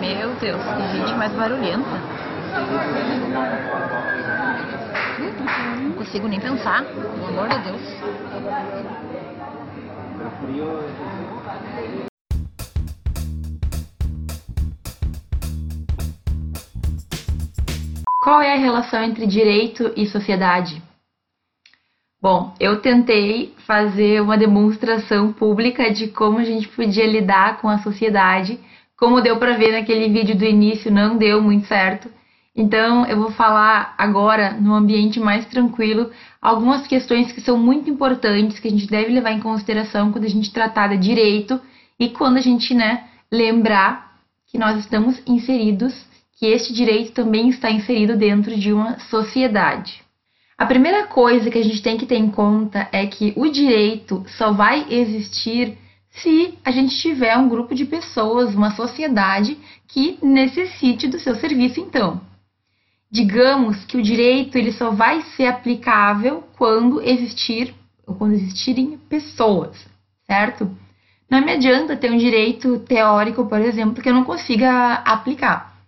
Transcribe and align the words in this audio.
Meu 0.00 0.34
Deus, 0.36 0.62
que 0.62 0.96
gente 0.96 1.14
mais 1.16 1.32
barulhenta. 1.32 1.88
Não 5.82 5.92
consigo 5.92 6.28
nem 6.28 6.40
pensar, 6.40 6.84
pelo 6.84 7.26
amor 7.26 7.48
de 7.48 7.58
Deus. 7.64 7.80
Qual 18.22 18.42
é 18.42 18.54
a 18.54 18.58
relação 18.58 19.02
entre 19.02 19.26
direito 19.26 19.92
e 19.96 20.06
sociedade? 20.06 20.82
Bom, 22.20 22.52
eu 22.58 22.80
tentei 22.80 23.54
fazer 23.66 24.20
uma 24.20 24.36
demonstração 24.36 25.32
pública 25.32 25.90
de 25.92 26.08
como 26.08 26.38
a 26.38 26.44
gente 26.44 26.68
podia 26.68 27.06
lidar 27.06 27.60
com 27.60 27.68
a 27.68 27.78
sociedade. 27.78 28.58
Como 28.98 29.20
deu 29.20 29.36
para 29.36 29.56
ver 29.56 29.70
naquele 29.70 30.08
vídeo 30.08 30.36
do 30.36 30.44
início, 30.44 30.90
não 30.90 31.16
deu 31.16 31.40
muito 31.40 31.68
certo. 31.68 32.10
Então, 32.54 33.06
eu 33.06 33.16
vou 33.16 33.30
falar 33.30 33.94
agora, 33.96 34.54
no 34.54 34.74
ambiente 34.74 35.20
mais 35.20 35.46
tranquilo, 35.46 36.10
algumas 36.42 36.84
questões 36.84 37.30
que 37.30 37.40
são 37.40 37.56
muito 37.56 37.88
importantes, 37.88 38.58
que 38.58 38.66
a 38.66 38.70
gente 38.72 38.88
deve 38.88 39.12
levar 39.12 39.30
em 39.30 39.38
consideração 39.38 40.10
quando 40.10 40.24
a 40.24 40.28
gente 40.28 40.52
tratar 40.52 40.88
de 40.88 40.96
direito 40.98 41.60
e 41.96 42.08
quando 42.08 42.38
a 42.38 42.40
gente, 42.40 42.74
né, 42.74 43.04
lembrar 43.30 44.18
que 44.48 44.58
nós 44.58 44.76
estamos 44.80 45.22
inseridos, 45.24 45.94
que 46.36 46.46
este 46.46 46.72
direito 46.72 47.12
também 47.12 47.48
está 47.50 47.70
inserido 47.70 48.16
dentro 48.16 48.56
de 48.56 48.72
uma 48.72 48.98
sociedade. 48.98 50.02
A 50.56 50.66
primeira 50.66 51.06
coisa 51.06 51.48
que 51.50 51.58
a 51.58 51.62
gente 51.62 51.80
tem 51.80 51.96
que 51.96 52.06
ter 52.06 52.16
em 52.16 52.32
conta 52.32 52.88
é 52.90 53.06
que 53.06 53.32
o 53.36 53.48
direito 53.48 54.24
só 54.36 54.50
vai 54.50 54.84
existir 54.90 55.78
se 56.20 56.58
a 56.64 56.70
gente 56.70 56.96
tiver 56.96 57.36
um 57.36 57.48
grupo 57.48 57.74
de 57.74 57.84
pessoas, 57.84 58.54
uma 58.54 58.74
sociedade 58.74 59.58
que 59.86 60.18
necessite 60.22 61.06
do 61.06 61.18
seu 61.18 61.34
serviço 61.34 61.80
então. 61.80 62.20
Digamos 63.10 63.84
que 63.84 63.96
o 63.96 64.02
direito 64.02 64.56
ele 64.56 64.72
só 64.72 64.90
vai 64.90 65.22
ser 65.36 65.46
aplicável 65.46 66.44
quando 66.56 67.02
existir 67.02 67.74
ou 68.06 68.14
quando 68.14 68.34
existirem 68.34 68.98
pessoas, 69.08 69.76
certo? 70.26 70.70
Não 71.30 71.40
me 71.40 71.52
adianta 71.52 71.96
ter 71.96 72.10
um 72.10 72.16
direito 72.16 72.78
teórico, 72.80 73.46
por 73.46 73.60
exemplo, 73.60 74.02
que 74.02 74.08
eu 74.08 74.14
não 74.14 74.24
consiga 74.24 74.94
aplicar. 74.94 75.78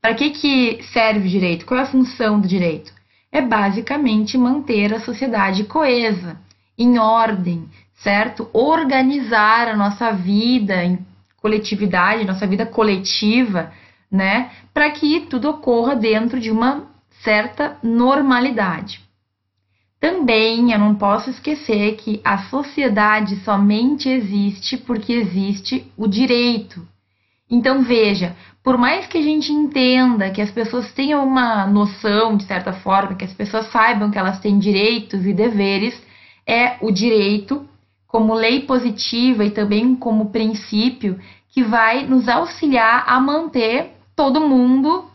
Para 0.00 0.14
que, 0.14 0.30
que 0.30 0.82
serve 0.92 1.26
o 1.26 1.30
direito? 1.30 1.66
Qual 1.66 1.78
é 1.80 1.82
a 1.82 1.86
função 1.86 2.40
do 2.40 2.48
direito? 2.48 2.96
é 3.36 3.42
basicamente 3.42 4.38
manter 4.38 4.94
a 4.94 5.00
sociedade 5.00 5.64
coesa, 5.64 6.40
em 6.78 6.98
ordem, 6.98 7.68
certo? 7.96 8.48
Organizar 8.52 9.68
a 9.68 9.76
nossa 9.76 10.12
vida 10.12 10.84
em 10.84 10.98
coletividade, 11.36 12.24
nossa 12.24 12.46
vida 12.46 12.66
coletiva, 12.66 13.72
né? 14.10 14.50
Para 14.72 14.90
que 14.90 15.20
tudo 15.20 15.50
ocorra 15.50 15.94
dentro 15.94 16.40
de 16.40 16.50
uma 16.50 16.84
certa 17.22 17.78
normalidade. 17.82 19.00
Também 19.98 20.72
eu 20.72 20.78
não 20.78 20.94
posso 20.94 21.30
esquecer 21.30 21.96
que 21.96 22.20
a 22.24 22.38
sociedade 22.38 23.36
somente 23.36 24.08
existe 24.08 24.76
porque 24.76 25.12
existe 25.12 25.90
o 25.96 26.06
direito. 26.06 26.86
Então 27.50 27.82
veja, 27.82 28.36
por 28.62 28.76
mais 28.76 29.06
que 29.06 29.18
a 29.18 29.22
gente 29.22 29.52
entenda 29.52 30.30
que 30.30 30.42
as 30.42 30.50
pessoas 30.50 30.92
tenham 30.92 31.24
uma 31.26 31.66
noção, 31.66 32.36
de 32.36 32.44
certa 32.44 32.72
forma, 32.72 33.14
que 33.14 33.24
as 33.24 33.32
pessoas 33.32 33.70
saibam 33.70 34.10
que 34.10 34.18
elas 34.18 34.40
têm 34.40 34.58
direitos 34.58 35.24
e 35.24 35.32
deveres, 35.32 36.00
é 36.46 36.76
o 36.80 36.90
direito, 36.90 37.66
como 38.06 38.34
lei 38.34 38.60
positiva 38.60 39.44
e 39.44 39.50
também 39.50 39.94
como 39.94 40.30
princípio, 40.30 41.18
que 41.48 41.62
vai 41.62 42.06
nos 42.06 42.28
auxiliar 42.28 43.04
a 43.06 43.20
manter 43.20 43.92
todo 44.14 44.40
mundo 44.40 45.10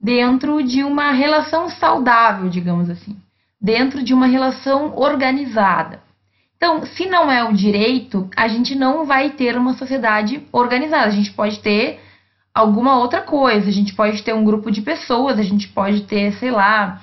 dentro 0.00 0.62
de 0.62 0.82
uma 0.82 1.12
relação 1.12 1.68
saudável, 1.68 2.48
digamos 2.48 2.90
assim, 2.90 3.16
dentro 3.60 4.02
de 4.02 4.12
uma 4.12 4.26
relação 4.26 4.96
organizada. 4.96 6.02
Então, 6.56 6.86
se 6.86 7.06
não 7.06 7.30
é 7.30 7.44
o 7.44 7.52
direito, 7.52 8.28
a 8.36 8.48
gente 8.48 8.74
não 8.74 9.04
vai 9.04 9.30
ter 9.30 9.56
uma 9.56 9.74
sociedade 9.74 10.46
organizada. 10.50 11.06
A 11.06 11.10
gente 11.10 11.32
pode 11.32 11.58
ter 11.60 12.00
alguma 12.54 12.96
outra 12.96 13.20
coisa. 13.20 13.68
A 13.68 13.72
gente 13.72 13.94
pode 13.94 14.22
ter 14.22 14.34
um 14.34 14.44
grupo 14.44 14.70
de 14.70 14.80
pessoas, 14.80 15.38
a 15.38 15.42
gente 15.42 15.68
pode 15.68 16.04
ter, 16.04 16.32
sei 16.34 16.50
lá, 16.50 17.02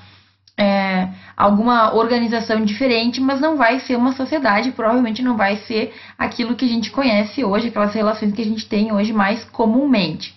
é, 0.61 1.09
alguma 1.35 1.95
organização 1.95 2.63
diferente, 2.63 3.19
mas 3.19 3.41
não 3.41 3.57
vai 3.57 3.79
ser 3.79 3.95
uma 3.95 4.13
sociedade, 4.13 4.71
provavelmente 4.71 5.23
não 5.23 5.35
vai 5.35 5.55
ser 5.55 5.91
aquilo 6.15 6.55
que 6.55 6.65
a 6.65 6.67
gente 6.67 6.91
conhece 6.91 7.43
hoje, 7.43 7.69
aquelas 7.69 7.95
relações 7.95 8.31
que 8.31 8.41
a 8.43 8.45
gente 8.45 8.67
tem 8.67 8.93
hoje 8.93 9.11
mais 9.11 9.43
comumente. 9.45 10.35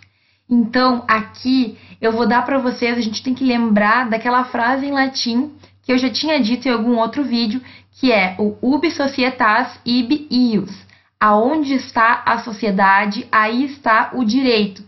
Então, 0.49 1.05
aqui 1.07 1.77
eu 2.01 2.11
vou 2.13 2.27
dar 2.27 2.43
para 2.43 2.59
vocês, 2.59 2.97
a 2.97 3.03
gente 3.03 3.23
tem 3.23 3.35
que 3.35 3.45
lembrar 3.45 4.09
daquela 4.09 4.45
frase 4.45 4.87
em 4.87 4.93
latim 4.93 5.53
que 5.83 5.93
eu 5.93 5.99
já 5.99 6.09
tinha 6.09 6.41
dito 6.41 6.67
em 6.67 6.73
algum 6.73 6.97
outro 6.97 7.23
vídeo, 7.23 7.61
que 8.01 8.11
é 8.11 8.35
o 8.39 8.57
ubi 8.63 8.91
societas 8.91 9.79
ibi 9.85 10.27
ius. 10.31 10.73
Aonde 11.21 11.75
está 11.75 12.23
a 12.25 12.39
sociedade, 12.39 13.27
aí 13.31 13.65
está 13.65 14.11
o 14.15 14.25
direito 14.25 14.83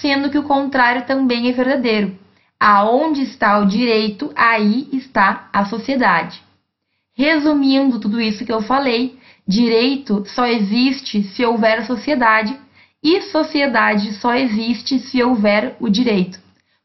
sendo 0.00 0.30
que 0.30 0.38
o 0.38 0.44
contrário 0.44 1.06
também 1.06 1.48
é 1.48 1.52
verdadeiro. 1.52 2.16
Aonde 2.60 3.22
está 3.22 3.58
o 3.58 3.66
direito, 3.66 4.32
aí 4.34 4.88
está 4.92 5.48
a 5.52 5.64
sociedade. 5.64 6.42
Resumindo 7.16 7.98
tudo 8.00 8.20
isso 8.20 8.44
que 8.44 8.52
eu 8.52 8.60
falei, 8.60 9.18
direito 9.46 10.24
só 10.26 10.46
existe 10.46 11.22
se 11.22 11.44
houver 11.44 11.84
sociedade 11.84 12.56
e 13.02 13.22
sociedade 13.22 14.12
só 14.14 14.34
existe 14.34 14.98
se 14.98 15.22
houver 15.22 15.76
o 15.80 15.88
direito, 15.88 16.38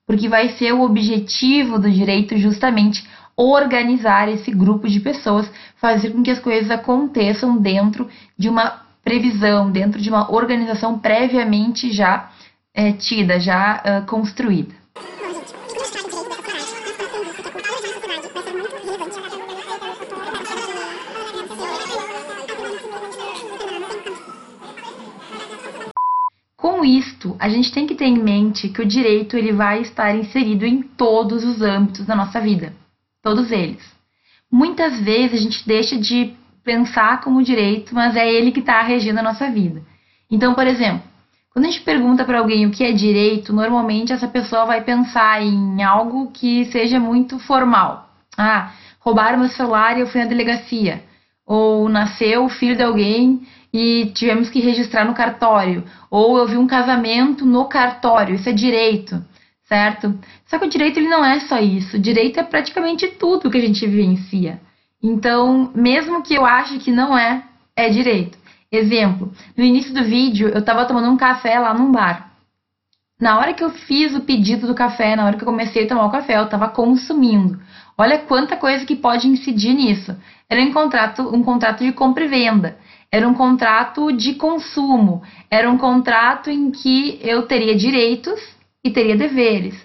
porque 0.05 0.29
vai 0.29 0.49
ser 0.49 0.73
o 0.73 0.81
objetivo 0.81 1.79
do 1.79 1.89
direito 1.89 2.37
justamente 2.37 3.07
organizar 3.35 4.29
esse 4.29 4.51
grupo 4.51 4.87
de 4.87 4.99
pessoas, 4.99 5.51
fazer 5.77 6.11
com 6.11 6.21
que 6.21 6.31
as 6.31 6.39
coisas 6.39 6.69
aconteçam 6.69 7.57
dentro 7.57 8.07
de 8.37 8.47
uma 8.47 8.83
previsão, 9.03 9.71
dentro 9.71 9.99
de 9.99 10.09
uma 10.09 10.31
organização 10.31 10.99
previamente 10.99 11.91
já 11.91 12.31
é, 12.73 12.91
tida, 12.91 13.39
já 13.39 14.03
construída. 14.07 14.82
Isto, 26.97 27.35
a 27.39 27.49
gente 27.49 27.71
tem 27.71 27.87
que 27.87 27.95
ter 27.95 28.05
em 28.05 28.17
mente 28.17 28.69
que 28.69 28.81
o 28.81 28.85
direito 28.85 29.37
ele 29.37 29.51
vai 29.51 29.81
estar 29.81 30.15
inserido 30.15 30.65
em 30.65 30.81
todos 30.81 31.43
os 31.43 31.61
âmbitos 31.61 32.05
da 32.05 32.15
nossa 32.15 32.39
vida, 32.39 32.73
todos 33.21 33.51
eles. 33.51 33.83
Muitas 34.51 34.99
vezes 34.99 35.39
a 35.39 35.43
gente 35.43 35.67
deixa 35.67 35.97
de 35.97 36.33
pensar 36.63 37.21
como 37.21 37.43
direito, 37.43 37.93
mas 37.93 38.15
é 38.15 38.31
ele 38.31 38.51
que 38.51 38.59
está 38.59 38.81
regindo 38.81 39.17
a 39.17 39.23
nossa 39.23 39.49
vida. 39.49 39.81
Então, 40.29 40.53
por 40.53 40.65
exemplo, 40.65 41.03
quando 41.51 41.65
a 41.65 41.69
gente 41.69 41.83
pergunta 41.83 42.25
para 42.25 42.39
alguém 42.39 42.65
o 42.65 42.71
que 42.71 42.83
é 42.83 42.91
direito, 42.91 43.53
normalmente 43.53 44.11
essa 44.11 44.27
pessoa 44.27 44.65
vai 44.65 44.81
pensar 44.81 45.43
em 45.43 45.83
algo 45.83 46.31
que 46.31 46.65
seja 46.65 46.99
muito 46.99 47.37
formal. 47.39 48.09
Ah, 48.35 48.71
roubaram 48.99 49.37
meu 49.37 49.49
celular 49.49 49.97
e 49.97 50.01
eu 50.01 50.07
fui 50.07 50.21
na 50.21 50.27
delegacia. 50.27 51.03
Ou 51.45 51.89
nasceu 51.89 52.45
o 52.45 52.49
filho 52.49 52.75
de 52.75 52.83
alguém 52.83 53.41
e 53.73 54.11
tivemos 54.13 54.49
que 54.49 54.61
registrar 54.61 55.05
no 55.05 55.13
cartório. 55.13 55.83
Ou 56.09 56.37
eu 56.37 56.47
vi 56.47 56.57
um 56.57 56.67
casamento 56.67 57.45
no 57.45 57.65
cartório. 57.65 58.35
Isso 58.35 58.47
é 58.47 58.53
direito, 58.53 59.23
certo? 59.63 60.17
Só 60.45 60.59
que 60.59 60.65
o 60.65 60.69
direito 60.69 60.99
ele 60.99 61.09
não 61.09 61.25
é 61.25 61.39
só 61.41 61.59
isso. 61.59 61.97
O 61.97 61.99
direito 61.99 62.39
é 62.39 62.43
praticamente 62.43 63.07
tudo 63.07 63.49
que 63.49 63.57
a 63.57 63.61
gente 63.61 63.85
vivencia. 63.85 64.61
Então, 65.01 65.71
mesmo 65.75 66.23
que 66.23 66.33
eu 66.33 66.45
ache 66.45 66.79
que 66.79 66.91
não 66.91 67.17
é, 67.17 67.43
é 67.75 67.89
direito. 67.89 68.37
Exemplo, 68.71 69.31
no 69.55 69.63
início 69.63 69.93
do 69.93 70.03
vídeo 70.03 70.47
eu 70.49 70.59
estava 70.59 70.85
tomando 70.85 71.09
um 71.09 71.17
café 71.17 71.59
lá 71.59 71.73
num 71.73 71.91
bar. 71.91 72.32
Na 73.23 73.37
hora 73.37 73.53
que 73.53 73.63
eu 73.63 73.69
fiz 73.69 74.13
o 74.13 74.19
pedido 74.19 74.67
do 74.67 74.75
café, 74.75 75.15
na 75.15 75.25
hora 75.25 75.37
que 75.37 75.43
eu 75.43 75.47
comecei 75.47 75.85
a 75.85 75.87
tomar 75.87 76.07
o 76.07 76.11
café, 76.11 76.35
eu 76.37 76.43
estava 76.43 76.67
consumindo. 76.67 77.57
Olha 77.97 78.17
quanta 78.17 78.57
coisa 78.57 78.85
que 78.85 78.97
pode 78.97 79.29
incidir 79.29 79.73
nisso. 79.73 80.13
Era 80.49 80.59
um 80.59 80.73
contrato, 80.73 81.33
um 81.33 81.41
contrato 81.41 81.85
de 81.85 81.93
compra 81.93 82.25
e 82.25 82.27
venda. 82.27 82.77
Era 83.09 83.25
um 83.25 83.33
contrato 83.33 84.11
de 84.11 84.33
consumo. 84.33 85.23
Era 85.49 85.71
um 85.71 85.77
contrato 85.77 86.49
em 86.49 86.69
que 86.69 87.17
eu 87.21 87.43
teria 87.43 87.77
direitos 87.77 88.41
e 88.83 88.91
teria 88.91 89.15
deveres. 89.15 89.75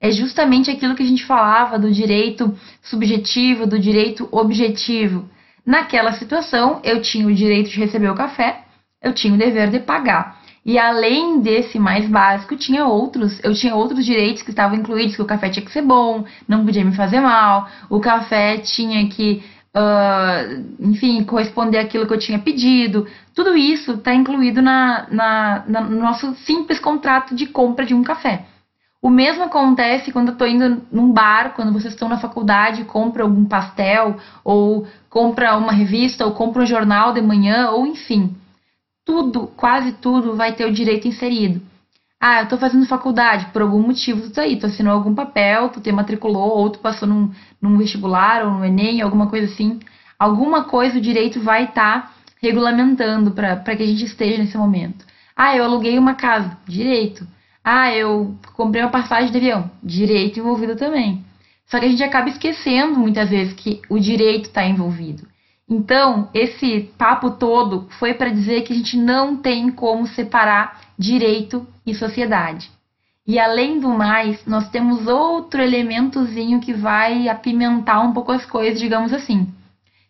É 0.00 0.12
justamente 0.12 0.70
aquilo 0.70 0.94
que 0.94 1.02
a 1.02 1.06
gente 1.06 1.24
falava 1.24 1.76
do 1.80 1.90
direito 1.90 2.56
subjetivo, 2.80 3.66
do 3.66 3.76
direito 3.76 4.28
objetivo. 4.30 5.28
Naquela 5.66 6.12
situação, 6.12 6.80
eu 6.84 7.02
tinha 7.02 7.26
o 7.26 7.34
direito 7.34 7.70
de 7.70 7.80
receber 7.80 8.08
o 8.08 8.14
café, 8.14 8.60
eu 9.02 9.12
tinha 9.12 9.34
o 9.34 9.36
dever 9.36 9.68
de 9.68 9.80
pagar. 9.80 10.43
E 10.64 10.78
além 10.78 11.40
desse 11.40 11.78
mais 11.78 12.08
básico, 12.08 12.56
tinha 12.56 12.86
outros, 12.86 13.38
eu 13.44 13.52
tinha 13.52 13.74
outros 13.74 14.04
direitos 14.04 14.42
que 14.42 14.50
estavam 14.50 14.78
incluídos, 14.78 15.14
que 15.14 15.22
o 15.22 15.26
café 15.26 15.50
tinha 15.50 15.64
que 15.64 15.72
ser 15.72 15.82
bom, 15.82 16.24
não 16.48 16.64
podia 16.64 16.84
me 16.84 16.96
fazer 16.96 17.20
mal, 17.20 17.68
o 17.90 18.00
café 18.00 18.56
tinha 18.58 19.06
que 19.08 19.42
uh, 19.74 20.64
enfim, 20.80 21.24
corresponder 21.24 21.78
àquilo 21.78 22.06
que 22.06 22.14
eu 22.14 22.18
tinha 22.18 22.38
pedido. 22.38 23.06
Tudo 23.34 23.56
isso 23.56 23.92
está 23.92 24.14
incluído 24.14 24.62
na, 24.62 25.06
na, 25.10 25.64
na, 25.66 25.80
no 25.82 26.00
nosso 26.00 26.34
simples 26.36 26.78
contrato 26.78 27.34
de 27.34 27.46
compra 27.46 27.84
de 27.84 27.94
um 27.94 28.02
café. 28.02 28.46
O 29.02 29.10
mesmo 29.10 29.44
acontece 29.44 30.10
quando 30.10 30.28
eu 30.28 30.32
estou 30.32 30.46
indo 30.46 30.82
num 30.90 31.12
bar, 31.12 31.52
quando 31.54 31.74
vocês 31.74 31.92
estão 31.92 32.08
na 32.08 32.16
faculdade, 32.16 32.84
compra 32.84 33.22
algum 33.22 33.44
pastel, 33.44 34.16
ou 34.42 34.86
compra 35.10 35.58
uma 35.58 35.72
revista, 35.72 36.24
ou 36.24 36.32
compra 36.32 36.62
um 36.62 36.66
jornal 36.66 37.12
de 37.12 37.20
manhã, 37.20 37.68
ou 37.70 37.86
enfim. 37.86 38.34
Tudo, 39.04 39.48
quase 39.48 39.92
tudo, 39.92 40.34
vai 40.34 40.54
ter 40.54 40.64
o 40.66 40.72
direito 40.72 41.06
inserido. 41.06 41.60
Ah, 42.20 42.40
eu 42.40 42.48
tô 42.48 42.56
fazendo 42.56 42.86
faculdade, 42.86 43.46
por 43.52 43.60
algum 43.60 43.80
motivo 43.80 44.22
tu 44.22 44.30
tá 44.30 44.42
aí, 44.42 44.58
tu 44.58 44.64
assinou 44.64 44.94
algum 44.94 45.14
papel, 45.14 45.68
tu 45.68 45.80
te 45.80 45.92
matriculou, 45.92 46.56
ou 46.56 46.70
tu 46.70 46.78
passou 46.78 47.06
num, 47.06 47.30
num 47.60 47.76
vestibular, 47.76 48.46
ou 48.46 48.52
no 48.52 48.64
Enem, 48.64 49.02
alguma 49.02 49.28
coisa 49.28 49.52
assim. 49.52 49.78
Alguma 50.18 50.64
coisa 50.64 50.96
o 50.96 51.02
direito 51.02 51.40
vai 51.40 51.64
estar 51.64 52.02
tá 52.02 52.14
regulamentando 52.40 53.32
para 53.32 53.76
que 53.76 53.82
a 53.82 53.86
gente 53.86 54.04
esteja 54.04 54.38
nesse 54.38 54.56
momento. 54.56 55.04
Ah, 55.36 55.54
eu 55.54 55.64
aluguei 55.64 55.98
uma 55.98 56.14
casa, 56.14 56.56
direito. 56.66 57.26
Ah, 57.62 57.92
eu 57.94 58.34
comprei 58.54 58.82
uma 58.82 58.90
passagem 58.90 59.30
de 59.30 59.36
avião, 59.36 59.70
direito 59.82 60.38
envolvido 60.38 60.76
também. 60.76 61.24
Só 61.66 61.78
que 61.78 61.86
a 61.86 61.88
gente 61.88 62.02
acaba 62.02 62.28
esquecendo 62.28 62.98
muitas 62.98 63.28
vezes 63.28 63.52
que 63.54 63.82
o 63.88 63.98
direito 63.98 64.46
está 64.46 64.64
envolvido. 64.64 65.26
Então, 65.68 66.28
esse 66.34 66.92
papo 66.98 67.30
todo 67.32 67.88
foi 67.98 68.12
para 68.12 68.28
dizer 68.28 68.62
que 68.62 68.72
a 68.72 68.76
gente 68.76 68.96
não 68.96 69.36
tem 69.36 69.70
como 69.70 70.06
separar 70.06 70.80
direito 70.98 71.66
e 71.86 71.94
sociedade. 71.94 72.70
E 73.26 73.38
além 73.38 73.80
do 73.80 73.88
mais, 73.88 74.44
nós 74.44 74.68
temos 74.68 75.06
outro 75.06 75.62
elementozinho 75.62 76.60
que 76.60 76.74
vai 76.74 77.28
apimentar 77.28 78.00
um 78.00 78.12
pouco 78.12 78.32
as 78.32 78.44
coisas, 78.44 78.78
digamos 78.78 79.14
assim, 79.14 79.48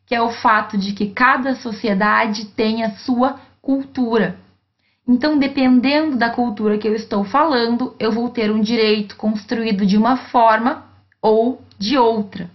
que 0.04 0.14
é 0.14 0.20
o 0.20 0.30
fato 0.30 0.76
de 0.76 0.92
que 0.92 1.10
cada 1.10 1.54
sociedade 1.54 2.46
tem 2.46 2.82
a 2.82 2.90
sua 2.96 3.38
cultura. 3.62 4.36
Então, 5.06 5.38
dependendo 5.38 6.16
da 6.16 6.30
cultura 6.30 6.78
que 6.78 6.88
eu 6.88 6.94
estou 6.94 7.24
falando, 7.24 7.94
eu 8.00 8.10
vou 8.10 8.28
ter 8.30 8.50
um 8.50 8.60
direito 8.60 9.16
construído 9.16 9.86
de 9.86 9.96
uma 9.96 10.16
forma 10.16 10.84
ou 11.22 11.62
de 11.78 11.96
outra. 11.96 12.50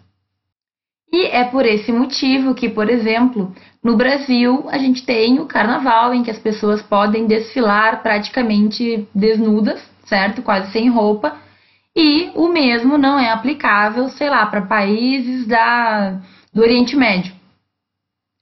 E 1.11 1.25
é 1.25 1.43
por 1.43 1.65
esse 1.65 1.91
motivo 1.91 2.53
que, 2.53 2.69
por 2.69 2.87
exemplo, 2.87 3.51
no 3.83 3.97
Brasil 3.97 4.65
a 4.69 4.77
gente 4.77 5.03
tem 5.03 5.39
o 5.39 5.47
carnaval 5.47 6.13
em 6.13 6.21
que 6.21 6.29
as 6.29 6.37
pessoas 6.37 6.81
podem 6.83 7.25
desfilar 7.25 8.03
praticamente 8.03 9.07
desnudas, 9.13 9.81
certo? 10.05 10.43
Quase 10.43 10.71
sem 10.71 10.87
roupa. 10.87 11.35
E 11.95 12.29
o 12.35 12.47
mesmo 12.47 12.97
não 12.97 13.17
é 13.17 13.31
aplicável, 13.31 14.07
sei 14.09 14.29
lá, 14.29 14.45
para 14.45 14.61
países 14.61 15.47
da, 15.47 16.21
do 16.53 16.61
Oriente 16.61 16.95
Médio. 16.95 17.33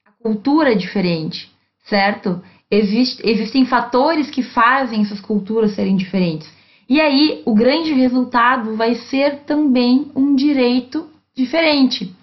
A 0.05 0.11
cultura 0.21 0.73
é 0.73 0.75
diferente, 0.75 1.49
certo? 1.85 2.43
Existe, 2.69 3.21
existem 3.25 3.65
fatores 3.65 4.29
que 4.29 4.43
fazem 4.43 5.03
essas 5.03 5.21
culturas 5.21 5.73
serem 5.73 5.95
diferentes. 5.95 6.51
E 6.89 6.99
aí, 6.99 7.41
o 7.45 7.53
grande 7.53 7.93
resultado 7.93 8.75
vai 8.75 8.95
ser 8.95 9.43
também 9.45 10.11
um 10.13 10.35
direito 10.35 11.09
diferente 11.33 12.16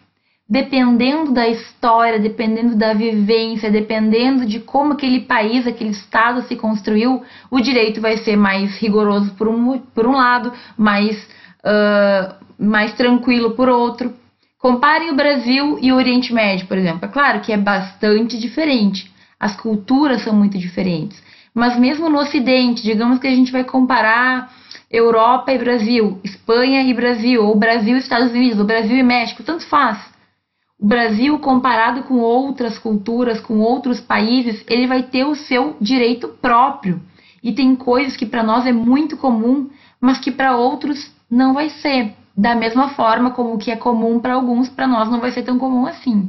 dependendo 0.55 1.33
da 1.33 1.49
história, 1.49 2.17
dependendo 2.17 2.77
da 2.77 2.95
vivência, 2.95 3.73
dependendo 3.73 4.47
de 4.47 4.61
como 4.61 4.93
aquele 4.93 5.23
país, 5.23 5.67
aquele 5.67 5.91
estado 5.91 6.43
se 6.43 6.55
construiu, 6.55 7.25
o 7.51 7.61
direito 7.61 8.01
vai 8.01 8.19
ser 8.19 8.37
mais 8.37 8.79
rigoroso 8.79 9.33
por 9.35 9.49
um, 9.49 9.79
por 9.79 10.07
um 10.07 10.13
lado, 10.13 10.53
mais, 10.79 11.17
uh, 11.65 12.35
mais 12.57 12.93
tranquilo 12.93 13.57
por 13.57 13.69
outro. 13.69 14.15
Comparem 14.57 15.11
o 15.11 15.17
Brasil 15.17 15.77
e 15.83 15.91
o 15.91 15.97
Oriente 15.97 16.33
Médio, 16.33 16.69
por 16.69 16.79
exemplo. 16.79 17.05
É 17.05 17.09
claro 17.09 17.41
que 17.41 17.53
é 17.53 17.57
bastante 17.57 18.39
diferente. 18.39 19.13
As 19.39 19.57
culturas 19.57 20.23
são 20.23 20.33
muito 20.33 20.57
diferentes. 20.57 21.21
Mas 21.53 21.77
mesmo 21.77 22.09
no 22.09 22.21
Ocidente, 22.21 22.85
digamos 22.85 23.19
que 23.19 23.27
a 23.27 23.35
gente 23.35 23.51
vai 23.51 23.65
comparar 23.65 24.53
Europa 24.89 25.53
e 25.53 25.59
Brasil, 25.59 26.21
Espanha 26.23 26.81
e 26.85 26.95
Brasil, 26.95 27.45
ou 27.45 27.57
Brasil 27.57 27.97
e 27.97 27.99
Estados 27.99 28.31
Unidos, 28.31 28.61
ou 28.61 28.65
Brasil 28.65 28.97
e 28.97 29.03
México, 29.03 29.43
tanto 29.43 29.67
faz 29.67 30.14
Brasil, 30.87 31.39
comparado 31.39 32.03
com 32.03 32.19
outras 32.19 32.79
culturas, 32.79 33.41
com 33.41 33.59
outros 33.61 34.01
países, 34.01 34.63
ele 34.69 34.87
vai 34.87 35.03
ter 35.03 35.25
o 35.25 35.35
seu 35.35 35.79
direito 35.81 36.29
próprio. 36.29 37.01
E 37.43 37.53
tem 37.55 37.75
coisas 37.75 38.19
que 38.19 38.27
para 38.27 38.43
nós 38.43 38.67
é 38.67 38.73
muito 38.73 39.17
comum, 39.17 39.71
mas 39.99 40.19
que 40.19 40.31
para 40.31 40.55
outros 40.55 41.11
não 41.31 41.55
vai 41.55 41.71
ser. 41.71 42.13
Da 42.37 42.55
mesma 42.55 42.91
forma 42.91 43.31
como 43.31 43.55
o 43.55 43.59
que 43.59 43.71
é 43.71 43.77
comum 43.77 44.21
para 44.21 44.35
alguns, 44.35 44.69
para 44.69 44.87
nós 44.87 45.11
não 45.11 45.21
vai 45.21 45.31
ser 45.31 45.43
tão 45.43 45.59
comum 45.59 45.87
assim. 45.87 46.29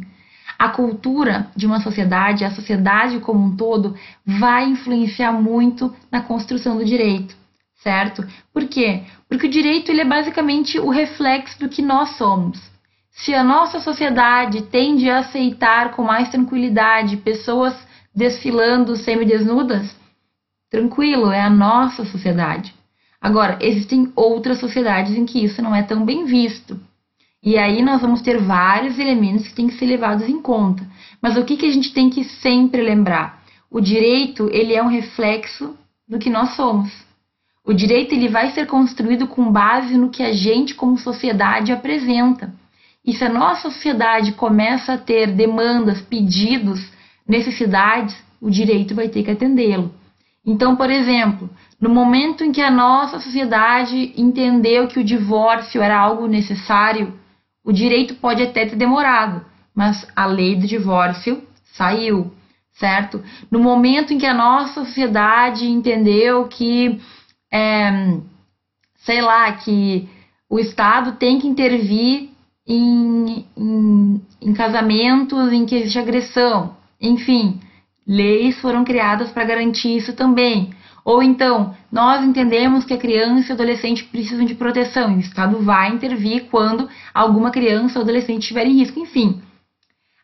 A 0.58 0.70
cultura 0.70 1.48
de 1.54 1.66
uma 1.66 1.82
sociedade, 1.82 2.46
a 2.46 2.52
sociedade 2.52 3.20
como 3.20 3.44
um 3.44 3.58
todo, 3.58 3.94
vai 4.26 4.70
influenciar 4.70 5.34
muito 5.34 5.94
na 6.10 6.22
construção 6.22 6.78
do 6.78 6.86
direito, 6.86 7.36
certo? 7.84 8.26
Por 8.54 8.66
quê? 8.70 9.04
Porque 9.28 9.48
o 9.48 9.52
direito 9.52 9.92
ele 9.92 10.00
é 10.00 10.06
basicamente 10.06 10.80
o 10.80 10.90
reflexo 10.90 11.60
do 11.60 11.68
que 11.68 11.82
nós 11.82 12.16
somos. 12.16 12.75
Se 13.18 13.34
a 13.34 13.46
nossa 13.46 13.80
sociedade 13.80 14.64
tende 14.64 15.10
a 15.10 15.20
aceitar 15.20 15.92
com 15.92 16.04
mais 16.04 16.28
tranquilidade 16.28 17.16
pessoas 17.16 17.74
desfilando 18.14 18.98
semidesnudas, 18.98 19.96
tranquilo, 20.70 21.32
é 21.32 21.40
a 21.40 21.50
nossa 21.50 22.04
sociedade. 22.04 22.76
Agora, 23.22 23.58
existem 23.62 24.12
outras 24.18 24.60
sociedades 24.60 25.16
em 25.16 25.26
que 25.26 25.42
isso 25.42 25.62
não 25.62 25.74
é 25.74 25.82
tão 25.82 26.04
bem 26.04 26.26
visto. 26.26 26.78
E 27.42 27.58
aí 27.58 27.82
nós 27.82 28.02
vamos 28.02 28.22
ter 28.22 28.38
vários 28.38 29.00
elementos 29.00 29.48
que 29.48 29.56
têm 29.56 29.68
que 29.68 29.76
ser 29.76 29.86
levados 29.86 30.28
em 30.28 30.42
conta. 30.42 30.86
Mas 31.22 31.38
o 31.38 31.46
que, 31.46 31.56
que 31.56 31.66
a 31.66 31.72
gente 31.72 31.94
tem 31.94 32.10
que 32.10 32.26
sempre 32.26 32.82
lembrar? 32.82 33.42
O 33.72 33.80
direito, 33.80 34.50
ele 34.52 34.74
é 34.76 34.84
um 34.84 34.90
reflexo 34.90 35.74
do 36.08 36.20
que 36.20 36.30
nós 36.30 36.56
somos. 36.56 36.92
O 37.64 37.74
direito 37.74 38.14
ele 38.14 38.28
vai 38.28 38.52
ser 38.52 38.68
construído 38.68 39.26
com 39.26 39.52
base 39.52 39.98
no 39.98 40.10
que 40.10 40.22
a 40.22 40.34
gente 40.34 40.76
como 40.76 40.98
sociedade 40.98 41.72
apresenta. 41.72 42.54
E 43.06 43.14
se 43.14 43.24
a 43.24 43.30
nossa 43.30 43.70
sociedade 43.70 44.32
começa 44.32 44.94
a 44.94 44.98
ter 44.98 45.32
demandas, 45.32 46.02
pedidos, 46.02 46.92
necessidades, 47.28 48.16
o 48.42 48.50
direito 48.50 48.96
vai 48.96 49.10
ter 49.10 49.24
que 49.24 49.32
atendê-lo. 49.32 49.94
Então, 50.46 50.76
por 50.76 50.90
exemplo, 50.90 51.50
no 51.80 51.90
momento 51.90 52.44
em 52.44 52.52
que 52.52 52.62
a 52.62 52.72
nossa 52.72 53.20
sociedade 53.20 54.14
entendeu 54.18 54.88
que 54.88 55.00
o 55.00 55.04
divórcio 55.04 55.82
era 55.82 55.98
algo 55.98 56.28
necessário, 56.28 57.14
o 57.64 57.72
direito 57.72 58.16
pode 58.16 58.44
até 58.44 58.66
ter 58.66 58.76
demorado, 58.76 59.46
mas 59.74 60.08
a 60.16 60.26
lei 60.26 60.56
do 60.56 60.68
divórcio 60.68 61.44
saiu, 61.74 62.32
certo? 62.74 63.24
No 63.52 63.60
momento 63.60 64.14
em 64.14 64.18
que 64.18 64.26
a 64.26 64.34
nossa 64.34 64.86
sociedade 64.86 65.68
entendeu 65.68 66.48
que, 66.48 67.00
é, 67.52 68.18
sei 68.98 69.22
lá, 69.22 69.52
que 69.52 70.08
o 70.48 70.60
Estado 70.60 71.14
tem 71.14 71.40
que 71.40 71.48
intervir 71.48 72.35
em, 72.68 73.46
em, 73.56 74.22
em 74.42 74.54
casamentos 74.54 75.52
em 75.54 75.66
que 75.66 75.76
existe 75.76 76.00
agressão. 76.00 76.76
Enfim, 77.00 77.60
leis 78.08 78.60
foram 78.60 78.84
criadas 78.84 79.32
para 79.32 79.46
garantir 79.46 79.96
isso 79.96 80.14
também. 80.14 80.72
Ou 81.04 81.22
então, 81.22 81.76
nós 81.92 82.24
entendemos 82.24 82.84
que 82.84 82.94
a 82.94 82.98
criança 82.98 83.50
e 83.50 83.52
o 83.52 83.54
adolescente 83.54 84.04
precisam 84.06 84.44
de 84.44 84.56
proteção 84.56 85.12
e 85.12 85.18
o 85.18 85.20
Estado 85.20 85.60
vai 85.60 85.92
intervir 85.92 86.46
quando 86.50 86.90
alguma 87.14 87.52
criança 87.52 88.00
ou 88.00 88.04
adolescente 88.04 88.42
estiver 88.42 88.66
em 88.66 88.80
risco. 88.80 89.00
Enfim, 89.00 89.40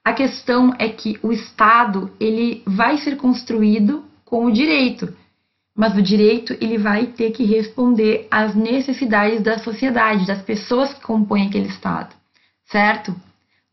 a 0.04 0.12
questão 0.12 0.74
é 0.80 0.90
que 0.90 1.20
o 1.22 1.32
Estado 1.32 2.12
ele 2.20 2.64
vai 2.66 2.98
ser 2.98 3.16
construído 3.18 4.04
com 4.26 4.46
o 4.46 4.52
direito, 4.52 5.16
mas 5.76 5.96
o 5.96 6.02
direito 6.02 6.58
ele 6.60 6.80
vai 6.80 7.06
ter 7.06 7.30
que 7.30 7.44
responder 7.44 8.28
às 8.32 8.56
necessidades 8.56 9.42
da 9.42 9.60
sociedade, 9.60 10.26
das 10.26 10.42
pessoas 10.42 10.92
que 10.92 11.02
compõem 11.02 11.46
aquele 11.46 11.68
Estado 11.68 12.21
certo? 12.72 13.16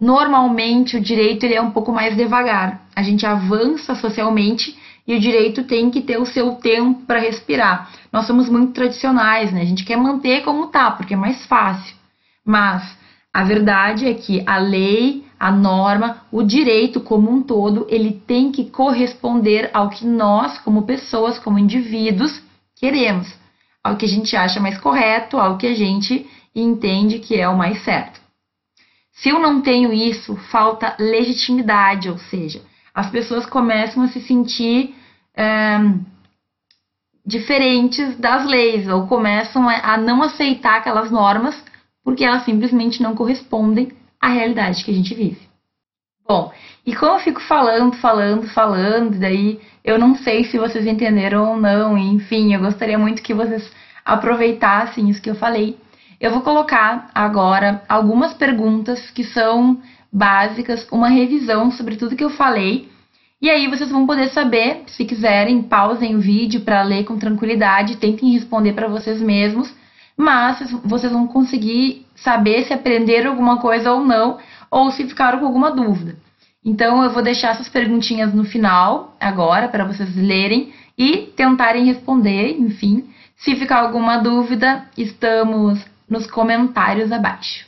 Normalmente 0.01 0.97
o 0.97 1.01
direito 1.01 1.45
ele 1.45 1.55
é 1.55 1.63
um 1.63 1.71
pouco 1.71 1.93
mais 1.93 2.17
devagar. 2.17 2.83
A 2.95 3.03
gente 3.03 3.27
avança 3.27 3.95
socialmente 3.95 4.77
e 5.07 5.15
o 5.15 5.21
direito 5.21 5.65
tem 5.65 5.91
que 5.91 6.03
ter 6.03 6.19
o 6.19 6.27
seu 6.27 6.57
tempo 6.57 7.03
para 7.07 7.19
respirar. 7.19 7.91
Nós 8.13 8.27
somos 8.27 8.49
muito 8.49 8.73
tradicionais, 8.73 9.53
né? 9.53 9.63
A 9.63 9.65
gente 9.65 9.85
quer 9.85 9.97
manter 9.97 10.43
como 10.45 10.67
tá, 10.67 10.91
porque 10.91 11.15
é 11.15 11.17
mais 11.17 11.47
fácil. 11.47 11.97
Mas 12.45 12.97
a 13.33 13.43
verdade 13.43 14.07
é 14.07 14.15
que 14.15 14.43
a 14.47 14.59
lei, 14.59 15.25
a 15.39 15.51
norma, 15.51 16.23
o 16.31 16.43
direito 16.43 17.01
como 17.01 17.31
um 17.31 17.43
todo, 17.43 17.87
ele 17.89 18.13
tem 18.13 18.53
que 18.53 18.71
corresponder 18.71 19.71
ao 19.73 19.89
que 19.89 20.07
nós, 20.07 20.59
como 20.59 20.83
pessoas, 20.83 21.39
como 21.39 21.59
indivíduos, 21.59 22.41
queremos, 22.77 23.33
ao 23.83 23.97
que 23.97 24.05
a 24.05 24.09
gente 24.09 24.37
acha 24.37 24.61
mais 24.61 24.79
correto, 24.79 25.39
ao 25.39 25.57
que 25.57 25.67
a 25.67 25.75
gente 25.75 26.27
entende 26.55 27.19
que 27.19 27.35
é 27.39 27.49
o 27.49 27.57
mais 27.57 27.83
certo. 27.83 28.28
Se 29.21 29.31
eu 29.31 29.41
não 29.41 29.61
tenho 29.61 29.93
isso, 29.93 30.37
falta 30.51 30.95
legitimidade, 30.99 32.09
ou 32.09 32.19
seja, 32.19 32.63
as 32.95 33.11
pessoas 33.11 33.45
começam 33.47 34.05
a 34.05 34.09
se 34.09 34.21
sentir 34.21 34.95
diferentes 37.27 38.17
das 38.17 38.47
leis, 38.47 38.89
ou 38.89 39.07
começam 39.07 39.69
a 39.69 39.97
não 39.97 40.23
aceitar 40.23 40.79
aquelas 40.79 41.11
normas 41.11 41.63
porque 42.05 42.25
elas 42.25 42.45
simplesmente 42.45 43.03
não 43.03 43.15
correspondem 43.15 43.93
à 44.21 44.29
realidade 44.29 44.85
que 44.85 44.91
a 44.91 44.95
gente 44.95 45.15
vive. 45.15 45.49
Bom, 46.27 46.53
e 46.87 46.95
como 46.95 47.13
eu 47.13 47.19
fico 47.19 47.41
falando, 47.41 47.97
falando, 47.97 48.49
falando, 48.49 49.19
daí 49.19 49.61
eu 49.85 49.99
não 49.99 50.15
sei 50.15 50.45
se 50.45 50.59
vocês 50.59 50.87
entenderam 50.87 51.51
ou 51.51 51.57
não, 51.57 51.99
enfim, 51.99 52.55
eu 52.55 52.61
gostaria 52.61 52.99
muito 52.99 53.23
que 53.23 53.35
vocês 53.35 53.71
aproveitassem 54.05 55.11
isso 55.11 55.21
que 55.21 55.31
eu 55.31 55.35
falei. 55.35 55.77
Eu 56.21 56.33
vou 56.33 56.41
colocar 56.41 57.11
agora 57.15 57.83
algumas 57.89 58.35
perguntas 58.35 59.11
que 59.11 59.23
são 59.23 59.81
básicas, 60.13 60.87
uma 60.91 61.09
revisão 61.09 61.71
sobre 61.71 61.95
tudo 61.95 62.17
que 62.17 62.25
eu 62.25 62.31
falei. 62.31 62.89
E 63.41 63.49
aí 63.49 63.69
vocês 63.69 63.89
vão 63.91 64.05
poder 64.05 64.29
saber, 64.31 64.83
se 64.89 65.05
quiserem, 65.05 65.63
pausem 65.63 66.17
o 66.17 66.21
vídeo 66.21 66.63
para 66.63 66.83
ler 66.83 67.05
com 67.05 67.17
tranquilidade, 67.19 67.97
tentem 67.99 68.33
responder 68.33 68.73
para 68.73 68.89
vocês 68.89 69.23
mesmos, 69.23 69.73
mas 70.17 70.73
vocês 70.85 71.13
vão 71.13 71.29
conseguir 71.29 72.05
saber 72.17 72.65
se 72.65 72.73
aprenderam 72.73 73.31
alguma 73.31 73.59
coisa 73.59 73.93
ou 73.93 74.05
não, 74.05 74.39
ou 74.69 74.91
se 74.91 75.07
ficaram 75.07 75.39
com 75.39 75.47
alguma 75.47 75.71
dúvida. 75.71 76.17
Então 76.65 77.05
eu 77.05 77.11
vou 77.11 77.23
deixar 77.23 77.51
essas 77.51 77.69
perguntinhas 77.69 78.35
no 78.35 78.45
final, 78.45 79.17
agora, 79.21 79.69
para 79.69 79.85
vocês 79.85 80.17
lerem 80.17 80.73
e 80.99 81.33
tentarem 81.37 81.85
responder, 81.85 82.59
enfim. 82.59 83.09
Se 83.37 83.55
ficar 83.55 83.79
alguma 83.79 84.19
dúvida, 84.19 84.85
estamos 84.97 85.81
nos 86.09 86.27
comentários 86.27 87.13
abaixo. 87.13 87.67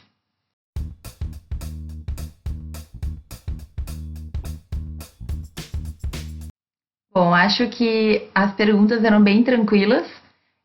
Bom, 7.12 7.34
acho 7.34 7.68
que 7.68 8.28
as 8.34 8.54
perguntas 8.54 9.02
eram 9.04 9.22
bem 9.22 9.42
tranquilas 9.42 10.06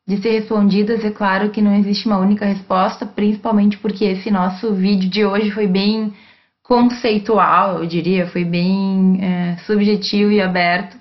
de 0.07 0.21
ser 0.21 0.39
respondidas. 0.39 1.03
É 1.03 1.09
claro 1.09 1.49
que 1.49 1.61
não 1.61 1.75
existe 1.75 2.05
uma 2.05 2.19
única 2.19 2.45
resposta, 2.45 3.05
principalmente 3.05 3.77
porque 3.77 4.05
esse 4.05 4.29
nosso 4.29 4.73
vídeo 4.73 5.09
de 5.09 5.25
hoje 5.25 5.51
foi 5.51 5.67
bem 5.67 6.13
conceitual, 6.61 7.79
eu 7.79 7.85
diria, 7.87 8.27
foi 8.27 8.43
bem 8.43 9.19
é, 9.21 9.57
subjetivo 9.65 10.31
e 10.31 10.41
aberto. 10.41 10.97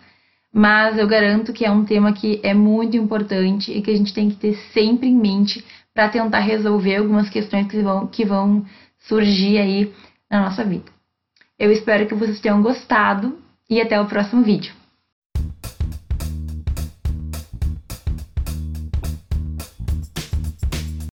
Mas 0.53 0.99
eu 0.99 1.07
garanto 1.07 1.53
que 1.53 1.65
é 1.65 1.71
um 1.71 1.85
tema 1.85 2.13
que 2.13 2.41
é 2.43 2.55
muito 2.55 2.97
importante 2.97 3.73
e 3.73 3.83
que 3.83 3.91
a 3.91 3.97
gente 3.97 4.15
tem 4.15 4.31
que 4.31 4.37
ter 4.37 4.55
sempre 4.73 5.09
em 5.09 5.17
mente 5.17 5.65
para 5.95 6.09
tentar 6.09 6.41
resolver 6.41 6.97
algumas 6.97 7.31
questões 7.31 7.69
que 7.69 7.81
vão, 7.81 8.07
que 8.09 8.25
vão 8.25 8.67
surgir 8.99 9.59
aí 9.59 9.95
na 10.29 10.41
nossa 10.41 10.65
vida. 10.65 10.93
Eu 11.57 11.71
espero 11.71 12.07
que 12.07 12.15
vocês 12.15 12.41
tenham 12.41 12.61
gostado 12.61 13.39
e 13.71 13.81
até 13.81 14.01
o 14.01 14.07
próximo 14.07 14.43
vídeo. 14.43 14.75